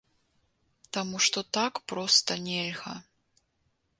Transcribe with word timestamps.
Таму 0.97 1.19
што 1.25 1.43
так 1.59 1.73
проста 1.93 2.37
нельга. 2.47 2.95